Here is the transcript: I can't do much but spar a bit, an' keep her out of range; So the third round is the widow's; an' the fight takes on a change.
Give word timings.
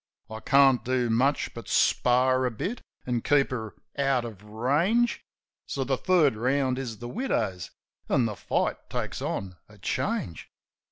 I 0.31 0.39
can't 0.39 0.83
do 0.83 1.11
much 1.11 1.53
but 1.53 1.67
spar 1.69 2.47
a 2.47 2.49
bit, 2.49 2.81
an' 3.05 3.21
keep 3.21 3.51
her 3.51 3.75
out 3.99 4.25
of 4.25 4.41
range; 4.43 5.21
So 5.67 5.83
the 5.83 5.95
third 5.95 6.35
round 6.35 6.79
is 6.79 6.97
the 6.97 7.07
widow's; 7.07 7.69
an' 8.09 8.25
the 8.25 8.35
fight 8.35 8.89
takes 8.89 9.21
on 9.21 9.57
a 9.69 9.77
change. 9.77 10.49